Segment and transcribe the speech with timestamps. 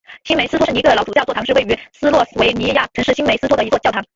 [0.23, 4.03] 新梅斯托圣尼各老主教座堂是位于斯洛维尼亚城市新梅斯托的一座教堂。